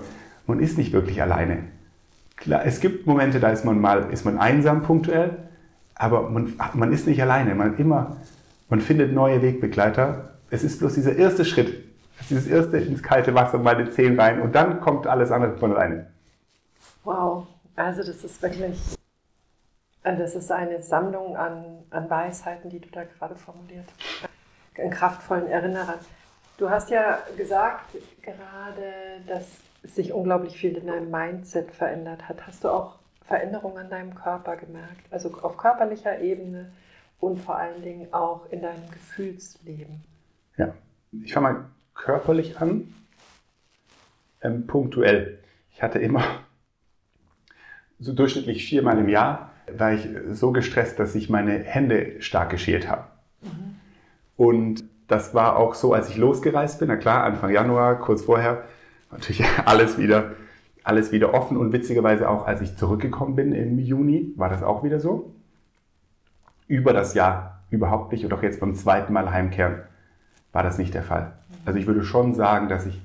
[0.46, 1.64] man ist nicht wirklich alleine.
[2.36, 5.38] Klar, es gibt Momente, da ist man mal ist man einsam punktuell,
[5.94, 7.54] aber man, man ist nicht alleine.
[7.54, 8.16] Man, immer,
[8.68, 11.84] man findet neue Wegbegleiter, Es ist bloß dieser erste Schritt,
[12.28, 16.06] dieses erste ins kalte Wasser, meine Zehen rein und dann kommt alles andere von alleine.
[17.04, 18.78] Wow, also das ist wirklich,
[20.02, 24.80] äh, das ist eine Sammlung an, an Weisheiten, die du da gerade formuliert hast.
[24.80, 25.94] Einen kraftvollen Erinnerer.
[26.58, 29.46] Du hast ja gesagt gerade, dass
[29.82, 32.46] sich unglaublich viel in deinem Mindset verändert hat.
[32.46, 35.00] Hast du auch Veränderungen an deinem Körper gemerkt?
[35.10, 36.72] Also auf körperlicher Ebene
[37.18, 40.02] und vor allen Dingen auch in deinem Gefühlsleben?
[40.56, 40.74] Ja,
[41.24, 41.64] ich fange mal
[41.94, 42.94] körperlich an,
[44.42, 45.38] ähm, punktuell.
[45.72, 46.22] Ich hatte immer
[47.98, 52.88] so durchschnittlich viermal im Jahr, war ich so gestresst, dass ich meine Hände stark geschält
[52.88, 53.04] habe.
[53.42, 53.76] Mhm.
[54.36, 56.88] Und das war auch so, als ich losgereist bin.
[56.88, 58.64] Na klar, Anfang Januar, kurz vorher,
[59.12, 60.32] natürlich alles wieder,
[60.82, 61.56] alles wieder offen.
[61.56, 65.34] Und witzigerweise auch, als ich zurückgekommen bin im Juni, war das auch wieder so.
[66.66, 68.24] Über das Jahr überhaupt nicht.
[68.24, 69.82] Und auch jetzt beim zweiten Mal heimkehren
[70.52, 71.32] war das nicht der Fall.
[71.64, 73.00] Also ich würde schon sagen, dass ich,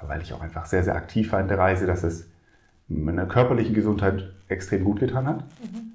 [0.00, 2.28] weil ich auch einfach sehr, sehr aktiv war in der Reise, dass es
[2.88, 5.44] meiner körperlichen Gesundheit extrem gut getan hat.
[5.62, 5.92] Mhm.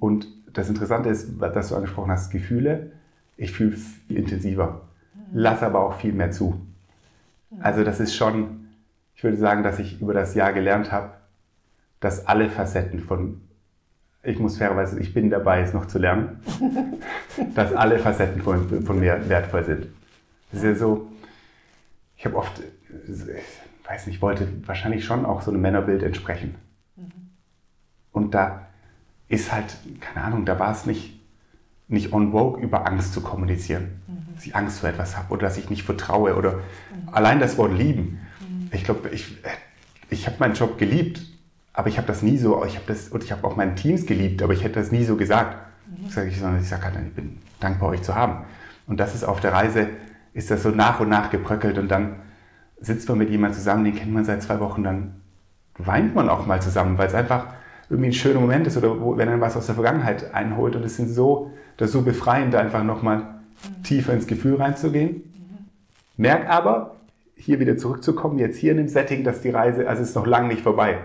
[0.00, 2.92] Und das Interessante ist, dass du angesprochen hast, Gefühle.
[3.36, 4.82] Ich fühle viel intensiver,
[5.14, 5.20] mhm.
[5.34, 6.60] lass aber auch viel mehr zu.
[7.60, 8.65] Also das ist schon,
[9.16, 11.14] ich würde sagen, dass ich über das Jahr gelernt habe,
[12.00, 13.40] dass alle Facetten von,
[14.22, 16.40] ich muss fairerweise, ich bin dabei, es noch zu lernen,
[17.54, 19.86] dass alle Facetten von, von mir wertvoll sind.
[20.52, 21.10] Das ist ja so,
[22.16, 22.60] ich habe oft,
[23.08, 26.54] ich weiß nicht, wollte wahrscheinlich schon auch so einem Männerbild entsprechen.
[26.96, 27.30] Mhm.
[28.12, 28.66] Und da
[29.28, 31.18] ist halt, keine Ahnung, da war es nicht,
[31.88, 34.00] nicht on vogue, über Angst zu kommunizieren.
[34.06, 34.34] Mhm.
[34.34, 37.08] Dass ich Angst vor etwas habe oder dass ich nicht vertraue oder mhm.
[37.12, 38.20] allein das Wort lieben.
[38.72, 39.36] Ich glaube, ich,
[40.10, 41.20] ich habe meinen Job geliebt,
[41.72, 44.06] aber ich habe das nie so, ich habe das, und ich habe auch meine Teams
[44.06, 45.56] geliebt, aber ich hätte das nie so gesagt.
[45.86, 46.08] Mhm.
[46.08, 48.44] Sag ich, sondern ich sage halt, ich bin dankbar, euch zu haben.
[48.86, 49.88] Und das ist auf der Reise
[50.32, 52.16] ist das so nach und nach gebröckelt und dann
[52.78, 55.22] sitzt man mit jemandem zusammen, den kennt man seit zwei Wochen, dann
[55.78, 57.46] weint man auch mal zusammen, weil es einfach
[57.88, 60.84] irgendwie ein schöner Moment ist oder wo, wenn dann was aus der Vergangenheit einholt und
[60.84, 63.82] es sind so, das ist so befreiend, einfach nochmal mhm.
[63.82, 65.14] tiefer ins Gefühl reinzugehen.
[65.14, 65.66] Mhm.
[66.18, 66.95] Merk aber,
[67.36, 70.48] hier wieder zurückzukommen, jetzt hier in dem Setting, dass die Reise, also ist noch lange
[70.48, 70.98] nicht vorbei.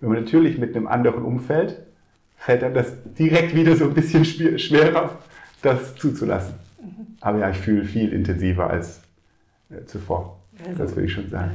[0.00, 1.80] Wenn man natürlich mit einem anderen Umfeld,
[2.36, 5.18] fällt dann das direkt wieder so ein bisschen schwerer,
[5.62, 6.54] das zuzulassen.
[7.20, 9.02] Aber ja, ich fühle viel intensiver als
[9.70, 10.40] äh, zuvor.
[10.66, 11.50] Also, das würde ich schon sagen.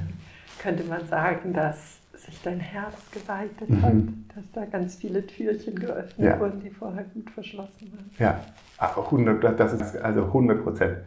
[0.59, 3.81] Könnte man sagen, dass sich dein Herz geweitet mhm.
[3.81, 3.93] hat,
[4.35, 6.39] dass da ganz viele Türchen geöffnet ja.
[6.39, 8.09] wurden, die vorher gut verschlossen waren.
[8.17, 8.45] Ja,
[8.79, 10.97] 100, das ist also 100 Prozent.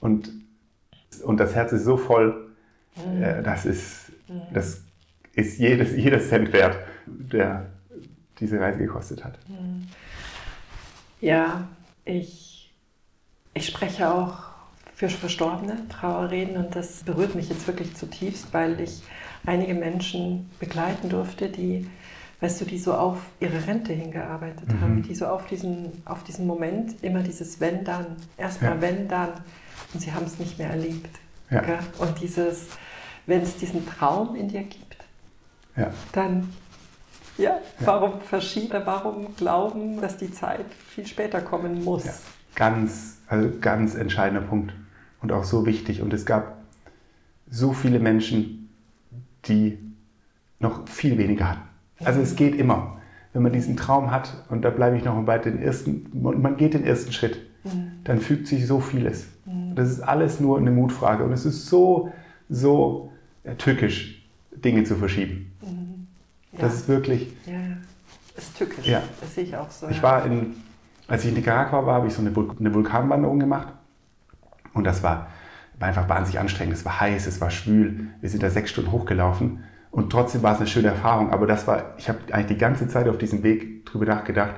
[0.00, 0.30] Und,
[1.20, 2.52] und das Herz ist so voll,
[2.96, 3.22] mhm.
[3.22, 4.42] äh, das, ist, mhm.
[4.52, 4.82] das
[5.34, 7.66] ist jedes, jedes Cent wert, der
[8.40, 9.38] diese Reise gekostet hat.
[9.48, 9.86] Mhm.
[11.20, 11.68] Ja,
[12.04, 12.52] ich
[13.54, 14.34] ich spreche auch
[14.94, 19.02] für Verstorbene, Trauerreden und das berührt mich jetzt wirklich zutiefst, weil ich
[19.44, 21.88] einige Menschen begleiten durfte, die,
[22.40, 24.80] weißt du, die so auf ihre Rente hingearbeitet mhm.
[24.80, 28.80] haben, die so auf diesen, auf diesen Moment immer dieses Wenn dann, erstmal ja.
[28.80, 29.30] Wenn dann
[29.92, 31.10] und sie haben es nicht mehr erlebt.
[31.50, 31.62] Ja.
[31.98, 32.68] Und dieses,
[33.26, 34.96] wenn es diesen Traum in dir gibt,
[35.76, 35.90] ja.
[36.12, 36.48] dann
[37.38, 42.04] ja, warum verschieben, warum glauben, dass die Zeit viel später kommen muss?
[42.54, 44.74] Ganz also ganz entscheidender Punkt
[45.22, 46.02] und auch so wichtig.
[46.02, 46.58] Und es gab
[47.48, 48.68] so viele Menschen,
[49.46, 49.78] die
[50.58, 51.62] noch viel weniger hatten.
[52.04, 53.00] Also es geht immer.
[53.32, 56.74] Wenn man diesen Traum hat, und da bleibe ich noch bei den ersten, man geht
[56.74, 57.92] den ersten Schritt, mhm.
[58.04, 59.28] dann fügt sich so vieles.
[59.74, 61.24] Das ist alles nur eine Mutfrage.
[61.24, 62.12] Und es ist so,
[62.48, 63.12] so
[63.58, 65.52] tückisch, Dinge zu verschieben.
[65.62, 66.06] Mhm.
[66.52, 66.58] Ja.
[66.60, 67.32] Das ist wirklich.
[67.46, 67.76] Ja,
[68.36, 68.86] ist tückisch.
[68.86, 69.02] Ja.
[69.20, 69.88] Das sehe ich auch so.
[69.88, 70.02] Ich ja.
[70.02, 70.54] war in
[71.08, 73.68] als ich in Nicaragua war, habe ich so eine, Vul eine Vulkanwanderung gemacht.
[74.72, 75.28] Und das war,
[75.78, 76.74] war einfach wahnsinnig anstrengend.
[76.74, 78.08] Es war heiß, es war schwül.
[78.20, 79.64] Wir sind da sechs Stunden hochgelaufen.
[79.90, 81.30] Und trotzdem war es eine schöne Erfahrung.
[81.30, 84.54] Aber das war, ich habe eigentlich die ganze Zeit auf diesem Weg drüber nachgedacht,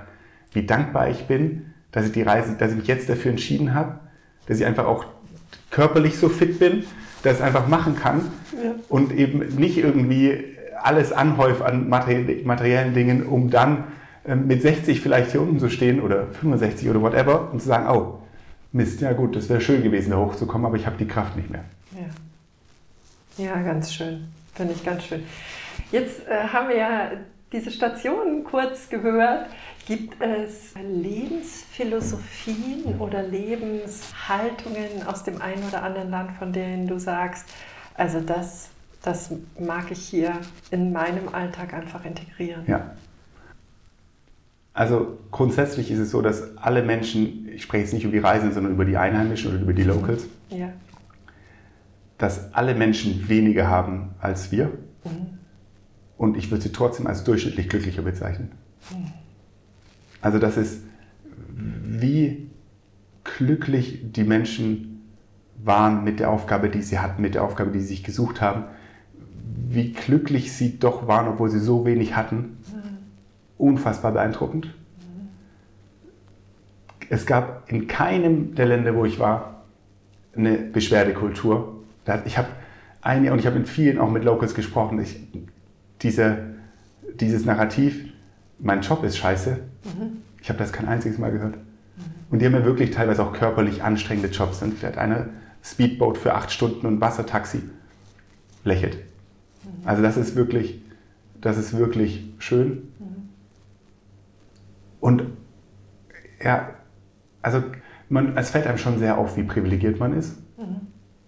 [0.53, 3.99] wie dankbar ich bin, dass ich die Reise, dass ich mich jetzt dafür entschieden habe,
[4.47, 5.05] dass ich einfach auch
[5.71, 6.85] körperlich so fit bin,
[7.23, 8.31] dass ich es einfach machen kann
[8.63, 8.73] ja.
[8.89, 10.45] und eben nicht irgendwie
[10.83, 13.85] alles anhäufe an materiellen Dingen, um dann
[14.27, 17.89] ähm, mit 60 vielleicht hier unten zu stehen oder 65 oder whatever und zu sagen,
[17.89, 18.21] oh,
[18.73, 21.49] Mist, ja gut, das wäre schön gewesen, da hochzukommen, aber ich habe die Kraft nicht
[21.49, 21.65] mehr.
[23.39, 24.27] Ja, ja ganz schön.
[24.55, 25.25] Finde ich ganz schön.
[25.93, 27.11] Jetzt äh, haben wir ja
[27.53, 29.47] diese Stationen kurz gehört.
[29.87, 37.47] Gibt es Lebensphilosophien oder Lebenshaltungen aus dem einen oder anderen Land, von denen du sagst,
[37.95, 38.71] also das,
[39.03, 40.33] das mag ich hier
[40.71, 42.63] in meinem Alltag einfach integrieren?
[42.67, 42.93] Ja,
[44.73, 48.55] Also grundsätzlich ist es so, dass alle Menschen, ich spreche jetzt nicht über die Reisenden,
[48.55, 50.71] sondern über die Einheimischen oder über die Locals, Ja.
[52.17, 54.71] dass alle Menschen weniger haben als wir.
[56.17, 58.51] Und ich würde sie trotzdem als durchschnittlich glücklicher bezeichnen.
[60.25, 60.83] Also das ist,
[61.55, 62.49] wie
[63.25, 65.03] glücklich die Menschen
[65.63, 68.65] waren mit der Aufgabe, die sie hatten, mit der Aufgabe, die sie sich gesucht haben,
[69.69, 72.57] wie glücklich sie doch waren, obwohl sie so wenig hatten.
[73.59, 74.73] Unfassbar beeindruckend.
[77.11, 79.65] Es gab in keinem der Länder, wo ich war,
[80.35, 81.83] eine Beschwerdekultur.
[82.25, 82.49] Ich habe
[83.03, 85.21] eine, und ich habe mit vielen auch mit Locals gesprochen, ich,
[86.01, 86.55] diese,
[87.21, 88.14] dieses Narrativ,
[88.65, 89.59] mein Job ist scheiße,
[90.43, 91.57] ich habe das kein einziges Mal gehört.
[92.31, 94.63] Und die haben ja wirklich teilweise auch körperlich anstrengende Jobs.
[94.63, 95.29] Und vielleicht eine
[95.63, 97.63] Speedboat für acht Stunden und Wassertaxi
[98.65, 98.99] lächelt.
[99.85, 100.83] Also das ist wirklich,
[101.41, 102.89] das ist wirklich schön.
[105.01, 105.25] Und
[106.43, 106.71] ja,
[107.43, 107.63] also
[108.09, 110.37] man, es fällt einem schon sehr auf, wie privilegiert man ist.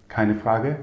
[0.07, 0.79] Keine Frage.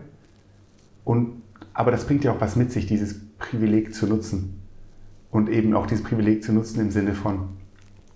[1.05, 1.43] Und,
[1.75, 4.64] aber das bringt ja auch was mit sich, dieses Privileg zu nutzen.
[5.35, 7.49] Und eben auch dieses Privileg zu nutzen im Sinne von,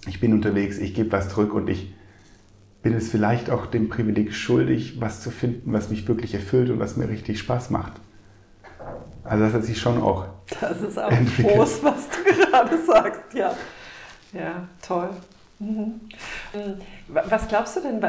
[0.06, 1.92] ich bin unterwegs, ich gebe was zurück und ich
[2.80, 6.78] bin es vielleicht auch dem Privileg schuldig, was zu finden, was mich wirklich erfüllt und
[6.78, 7.94] was mir richtig Spaß macht.
[9.24, 10.26] Also das hat sich schon auch
[10.60, 11.56] Das ist auch Entwickelt.
[11.56, 13.52] groß, was du gerade sagst, ja.
[14.32, 15.10] Ja, toll.
[15.58, 15.94] Mhm.
[17.08, 18.00] Was glaubst du denn,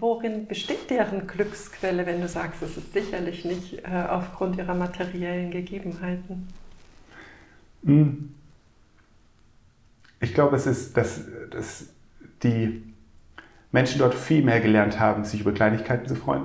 [0.00, 5.50] worin besteht deren Glücksquelle, wenn du sagst, es ist sicherlich nicht äh, aufgrund ihrer materiellen
[5.50, 6.48] Gegebenheiten?
[7.84, 8.30] Hm.
[10.20, 11.86] Ich glaube, es ist, dass, dass
[12.42, 12.82] die
[13.72, 16.44] Menschen dort viel mehr gelernt haben, sich über Kleinigkeiten zu freuen.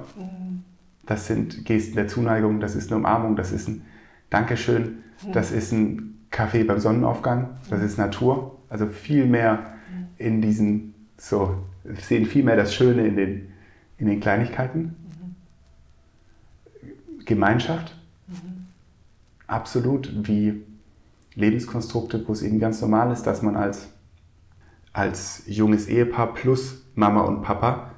[1.06, 3.86] Das sind Gesten der Zuneigung, das ist eine Umarmung, das ist ein
[4.30, 5.00] Dankeschön,
[5.34, 8.60] das ist ein Kaffee beim Sonnenaufgang, das ist Natur.
[8.70, 9.74] Also viel mehr
[10.18, 11.64] in diesen, so,
[12.02, 13.52] sehen viel mehr das Schöne in den,
[13.98, 14.96] in den Kleinigkeiten.
[17.26, 17.96] Gemeinschaft,
[19.48, 20.64] absolut, wie
[21.40, 23.90] Lebenskonstrukte, wo es eben ganz normal ist, dass man als,
[24.94, 27.92] als junges Ehepaar plus Mama und Papa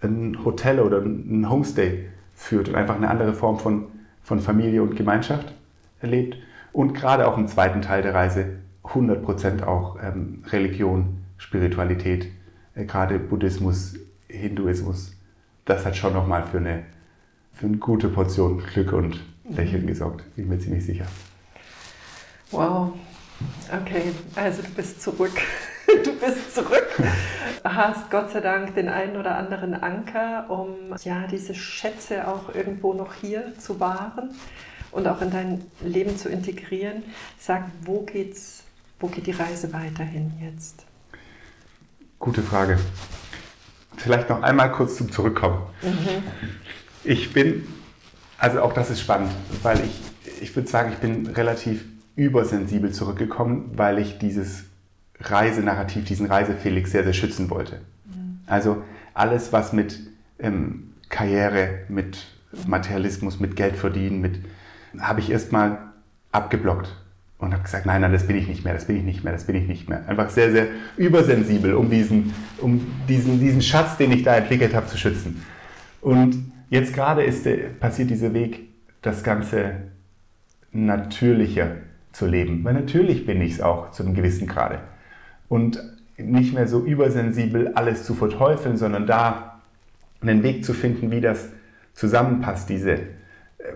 [0.00, 3.86] ein Hotel oder ein Homestay führt und einfach eine andere Form von,
[4.22, 5.54] von Familie und Gemeinschaft
[6.00, 6.36] erlebt.
[6.72, 12.28] Und gerade auch im zweiten Teil der Reise 100% auch ähm, Religion, Spiritualität,
[12.74, 13.94] äh, gerade Buddhismus,
[14.28, 15.16] Hinduismus.
[15.64, 16.84] Das hat schon nochmal für eine,
[17.52, 21.06] für eine gute Portion Glück und Lächeln gesorgt, bin ich mir ziemlich sicher.
[22.50, 22.94] Wow.
[23.82, 25.32] Okay, also du bist zurück.
[26.04, 26.88] Du bist zurück.
[27.62, 32.92] Hast Gott sei Dank den einen oder anderen Anker, um ja diese Schätze auch irgendwo
[32.92, 34.34] noch hier zu wahren
[34.90, 37.04] und auch in dein Leben zu integrieren.
[37.38, 38.64] Sag, wo geht's,
[38.98, 40.84] wo geht die Reise weiterhin jetzt?
[42.18, 42.80] Gute Frage.
[43.96, 45.62] Vielleicht noch einmal kurz zum Zurückkommen.
[47.04, 47.66] Ich bin,
[48.38, 49.30] also auch das ist spannend,
[49.62, 51.84] weil ich, ich würde sagen, ich bin relativ
[52.16, 54.64] übersensibel zurückgekommen, weil ich dieses
[55.20, 57.80] Reisenarrativ, diesen Reisefelix sehr, sehr schützen wollte.
[58.46, 58.82] Also
[59.14, 60.00] alles, was mit
[60.38, 62.26] ähm, Karriere, mit
[62.66, 64.40] Materialismus, mit Geld verdienen, mit,
[64.98, 65.78] habe ich erstmal
[66.32, 66.94] abgeblockt
[67.38, 69.32] und habe gesagt, nein, nein, das bin ich nicht mehr, das bin ich nicht mehr,
[69.32, 70.08] das bin ich nicht mehr.
[70.08, 74.86] Einfach sehr, sehr übersensibel, um diesen, um diesen, diesen Schatz, den ich da entwickelt habe,
[74.86, 75.42] zu schützen.
[76.00, 78.60] Und jetzt gerade ist der, passiert dieser Weg,
[79.02, 79.72] das Ganze
[80.72, 81.76] natürlicher
[82.16, 82.64] zu leben.
[82.64, 84.80] Weil natürlich bin ich es auch zu einem gewissen Grade.
[85.48, 85.82] Und
[86.16, 89.60] nicht mehr so übersensibel alles zu verteufeln, sondern da
[90.20, 91.50] einen Weg zu finden, wie das
[91.92, 93.02] zusammenpasst, diese äh,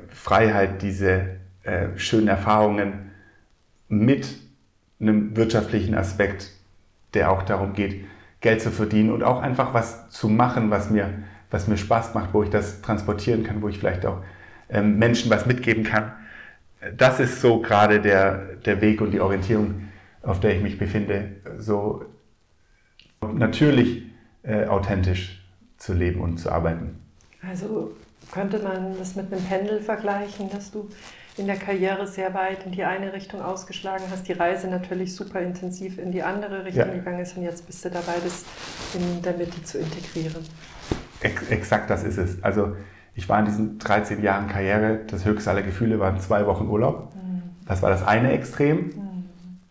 [0.08, 3.10] Freiheit, diese äh, schönen Erfahrungen
[3.88, 4.36] mit
[5.00, 6.50] einem wirtschaftlichen Aspekt,
[7.14, 8.04] der auch darum geht,
[8.40, 11.10] Geld zu verdienen und auch einfach was zu machen, was mir,
[11.50, 14.22] was mir Spaß macht, wo ich das transportieren kann, wo ich vielleicht auch
[14.70, 16.12] ähm, Menschen was mitgeben kann.
[16.96, 19.88] Das ist so gerade der, der Weg und die Orientierung,
[20.22, 22.04] auf der ich mich befinde, so
[23.34, 24.04] natürlich
[24.42, 25.44] äh, authentisch
[25.76, 26.98] zu leben und zu arbeiten.
[27.46, 27.92] Also
[28.32, 30.88] könnte man das mit einem Pendel vergleichen, dass du
[31.36, 35.40] in der Karriere sehr weit in die eine Richtung ausgeschlagen hast, die Reise natürlich super
[35.40, 36.94] intensiv in die andere Richtung Ja.
[36.94, 38.44] gegangen ist und jetzt bist du dabei, das
[38.94, 40.44] in der Mitte zu integrieren.
[41.20, 42.42] Ex exakt das ist es.
[42.42, 42.76] Also
[43.14, 47.12] ich war in diesen 13 Jahren Karriere, das höchste aller Gefühle waren zwei Wochen Urlaub.
[47.66, 48.90] Das war das eine Extrem.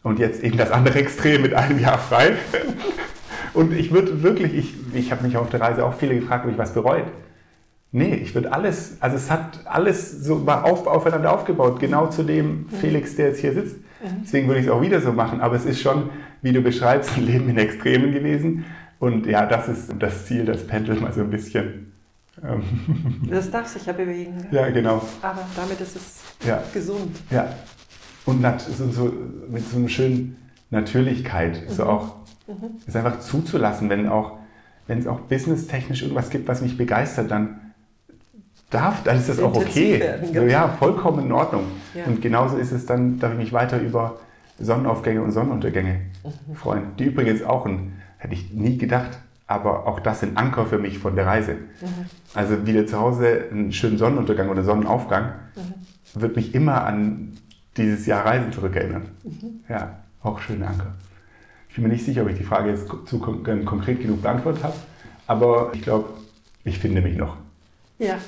[0.03, 2.33] Und jetzt eben das andere Extrem mit einem Jahr frei.
[3.53, 6.51] Und ich würde wirklich, ich, ich habe mich auf der Reise auch viele gefragt, ob
[6.51, 7.05] ich was bereut.
[7.91, 12.23] Nee, ich würde alles, also es hat alles so war auf, aufeinander aufgebaut, genau zu
[12.23, 13.77] dem Felix, der jetzt hier sitzt.
[13.77, 14.21] Mhm.
[14.23, 15.41] Deswegen würde ich es auch wieder so machen.
[15.41, 16.09] Aber es ist schon,
[16.41, 18.65] wie du beschreibst, ein Leben in Extremen gewesen.
[18.99, 21.88] Und ja, das ist das Ziel, das Pendel mal so ein bisschen.
[22.43, 22.63] Ähm
[23.29, 24.47] das darf sich ja bewegen.
[24.51, 25.01] Ja, genau.
[25.21, 26.63] Aber damit ist es ja.
[26.73, 27.17] gesund.
[27.29, 27.53] Ja.
[28.25, 28.45] Und
[28.93, 29.13] so,
[29.49, 30.37] mit so einer schönen
[30.69, 31.67] Natürlichkeit.
[31.67, 31.73] Mhm.
[31.73, 32.15] So auch,
[32.47, 32.77] mhm.
[32.85, 34.37] es einfach zuzulassen, wenn auch,
[34.87, 37.59] wenn es auch businesstechnisch irgendwas gibt, was mich begeistert, dann
[38.69, 39.99] darf, dann ist das auch okay.
[39.99, 40.45] Werden, genau.
[40.45, 41.63] Ja, vollkommen in Ordnung.
[41.95, 42.05] Ja.
[42.05, 44.19] Und genauso ist es dann, darf ich mich weiter über
[44.59, 46.55] Sonnenaufgänge und Sonnenuntergänge mhm.
[46.55, 46.83] freuen.
[46.97, 50.99] Die übrigens auch ein, hätte ich nie gedacht, aber auch das sind Anker für mich
[50.99, 51.53] von der Reise.
[51.53, 52.05] Mhm.
[52.35, 56.21] Also wieder zu Hause einen schönen Sonnenuntergang oder Sonnenaufgang mhm.
[56.21, 57.35] wird mich immer an
[57.75, 59.09] dieses Jahr Reisen zurückerinnern.
[59.23, 59.61] Mhm.
[59.67, 60.93] Ja, auch schöne Anker.
[61.67, 64.75] Ich bin mir nicht sicher, ob ich die Frage jetzt zu konkret genug beantwortet habe,
[65.25, 66.09] aber ich glaube,
[66.63, 67.35] ich finde mich noch.
[67.97, 68.19] Ja,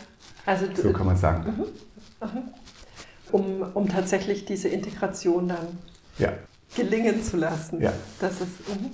[0.48, 1.54] also so kann man sagen.
[1.56, 2.28] Mhm.
[2.28, 2.44] Mhm.
[3.32, 5.68] Um, um tatsächlich diese Integration dann
[6.18, 6.34] ja.
[6.76, 7.80] gelingen zu lassen.
[7.80, 7.94] Ja.
[8.20, 8.90] Das ist, mhm.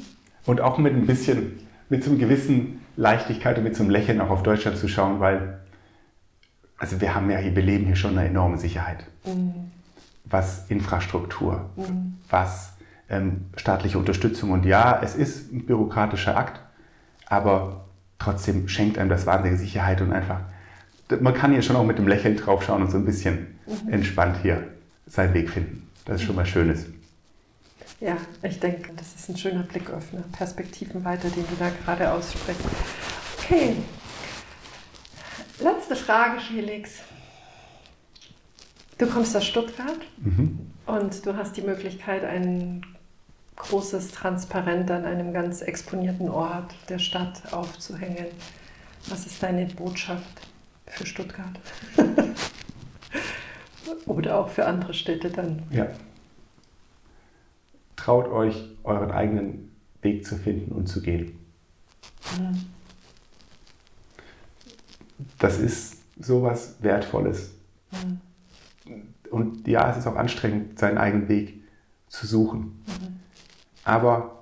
[0.45, 4.21] Und auch mit ein bisschen, mit so einer gewissen Leichtigkeit und mit so einem Lächeln
[4.21, 5.59] auch auf Deutschland zu schauen, weil
[6.77, 9.05] also wir haben ja hier, wir leben hier schon eine enorme Sicherheit.
[9.25, 9.71] Mhm.
[10.25, 12.17] Was Infrastruktur, mhm.
[12.29, 12.73] was
[13.09, 16.59] ähm, staatliche Unterstützung und ja, es ist ein bürokratischer Akt,
[17.25, 17.85] aber
[18.19, 20.41] trotzdem schenkt einem das wahnsinnige Sicherheit und einfach
[21.21, 23.93] man kann hier schon auch mit dem Lächeln draufschauen und so ein bisschen mhm.
[23.93, 24.67] entspannt hier
[25.05, 25.87] seinen Weg finden.
[26.05, 26.85] Das ist schon mal Schönes.
[27.99, 32.61] Ja, ich denke, das ist ein schöner Blicköffner, Perspektiven weiter, den du da gerade aussprichst.
[33.37, 33.75] Okay,
[35.59, 36.99] letzte Frage, Felix.
[38.97, 40.71] Du kommst aus Stuttgart mhm.
[40.85, 42.85] und du hast die Möglichkeit, ein
[43.55, 48.27] großes Transparent an einem ganz exponierten Ort der Stadt aufzuhängen.
[49.07, 50.47] Was ist deine Botschaft?
[50.89, 51.59] für Stuttgart.
[54.05, 55.63] Oder auch für andere Städte dann.
[55.71, 55.87] Ja.
[58.07, 61.37] Traut euch, euren eigenen Weg zu finden und zu gehen.
[62.39, 62.55] Mhm.
[65.37, 67.51] Das ist sowas Wertvolles.
[67.91, 69.01] Mhm.
[69.29, 71.61] Und ja, es ist auch anstrengend, seinen eigenen Weg
[72.07, 72.81] zu suchen.
[72.87, 73.19] Mhm.
[73.83, 74.41] Aber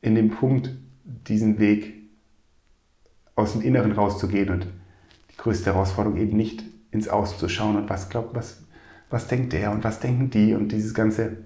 [0.00, 0.70] in dem Punkt,
[1.02, 1.94] diesen Weg
[3.34, 4.68] aus dem Inneren rauszugehen und
[5.36, 6.62] größte Herausforderung, eben nicht
[6.92, 8.62] ins Außen zu schauen und was glaubt, was,
[9.10, 11.38] was denkt der und was denken die und dieses ganze,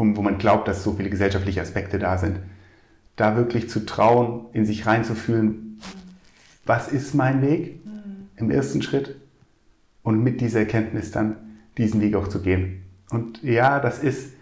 [0.00, 2.38] wo, wo man glaubt, dass so viele gesellschaftliche Aspekte da sind.
[3.16, 5.78] Da wirklich zu trauen, in sich reinzufühlen,
[6.64, 7.80] was ist mein Weg
[8.36, 9.16] im ersten Schritt
[10.02, 11.36] und mit dieser Erkenntnis dann
[11.76, 12.82] diesen Weg auch zu gehen.
[13.10, 14.32] Und ja, das ist,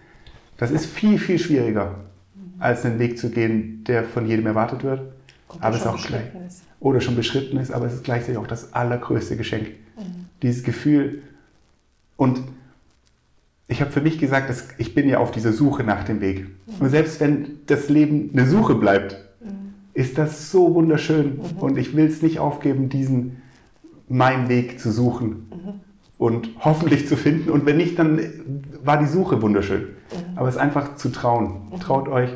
[0.56, 2.04] das ist viel, viel schwieriger,
[2.58, 5.12] als einen Weg zu gehen, der von jedem erwartet wird.
[5.60, 6.26] aber es ist auch gleich.
[6.46, 9.68] Ist oder schon beschritten ist, aber es ist gleichzeitig auch das allergrößte Geschenk.
[9.96, 10.26] Mhm.
[10.42, 11.22] Dieses Gefühl.
[12.16, 12.40] Und
[13.68, 16.46] ich habe für mich gesagt, dass ich bin ja auf dieser Suche nach dem Weg.
[16.66, 16.74] Mhm.
[16.80, 19.74] Und selbst wenn das Leben eine Suche bleibt, mhm.
[19.92, 21.36] ist das so wunderschön.
[21.36, 21.58] Mhm.
[21.58, 23.42] Und ich will es nicht aufgeben, diesen
[24.08, 25.80] meinen Weg zu suchen mhm.
[26.16, 27.50] und hoffentlich zu finden.
[27.50, 28.18] Und wenn nicht, dann
[28.82, 29.82] war die Suche wunderschön.
[29.82, 30.36] Mhm.
[30.36, 31.70] Aber es ist einfach zu trauen.
[31.78, 32.30] Traut euch,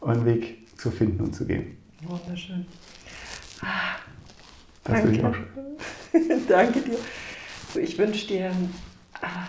[0.00, 1.76] euren Weg zu finden und zu gehen.
[2.06, 2.64] Wunderschön.
[3.60, 3.96] Ah,
[4.84, 5.16] das danke.
[5.16, 5.36] Ich auch
[6.48, 6.98] danke dir.
[7.82, 8.52] Ich wünsche dir,
[9.20, 9.48] ah,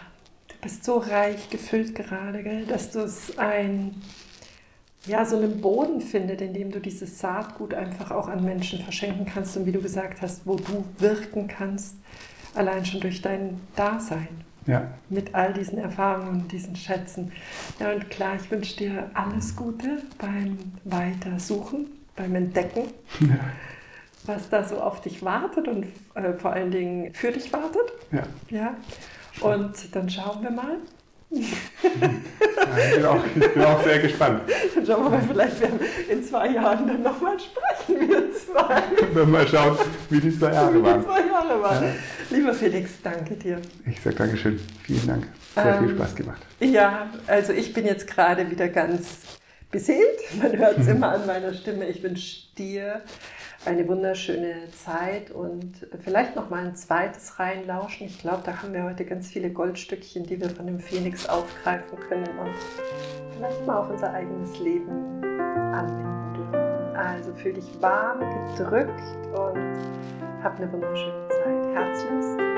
[0.62, 3.96] bist so reich gefüllt gerade, gell, dass du es ein,
[5.06, 9.26] ja, so einen Boden findet, in dem du dieses Saatgut einfach auch an Menschen verschenken
[9.26, 11.96] kannst und wie du gesagt hast, wo du wirken kannst,
[12.56, 14.28] allein schon durch dein Dasein.
[14.66, 14.92] Ja.
[15.10, 17.32] Mit all diesen Erfahrungen und diesen Schätzen.
[17.80, 21.86] Ja, und klar, ich wünsche dir alles Gute beim Weitersuchen,
[22.18, 22.90] beim Entdecken.
[23.22, 23.40] Ja
[24.28, 27.94] was da so auf dich wartet und äh, vor allen Dingen für dich wartet.
[28.12, 28.24] Ja.
[28.50, 28.76] ja.
[29.42, 30.78] Und dann schauen wir mal.
[32.68, 34.42] Ja, ich, bin auch, ich, bin auch, sehr gespannt.
[34.76, 38.84] Dann schauen wir mal, vielleicht werden in zwei Jahren dann nochmal sprechen, wir zwei.
[39.14, 39.78] Dann mal schauen,
[40.10, 41.04] wie die zwei Jahre waren.
[41.04, 41.84] Zwei Jahre waren.
[41.84, 41.90] Ja.
[42.30, 43.62] Lieber Felix, danke dir.
[43.86, 44.60] Ich sage Dankeschön.
[44.84, 45.28] Vielen Dank.
[45.54, 46.42] Sehr ähm, viel Spaß gemacht.
[46.60, 49.20] Ja, also ich bin jetzt gerade wieder ganz
[49.72, 50.20] beseelt.
[50.42, 51.88] Man hört es immer an meiner Stimme.
[51.88, 53.02] Ich wünsche dir
[53.66, 58.08] eine wunderschöne Zeit und vielleicht noch mal ein zweites reinlauschen.
[58.08, 62.00] Ich glaube, da haben wir heute ganz viele Goldstückchen, die wir von dem Phoenix aufgreifen
[62.08, 62.56] können und
[63.36, 66.96] vielleicht mal auf unser eigenes Leben anwenden dürfen.
[66.96, 68.20] Also fühl dich warm
[68.58, 69.02] gedrückt
[69.34, 69.78] und
[70.44, 71.76] hab eine wunderschöne Zeit.
[71.76, 72.57] Herzlichst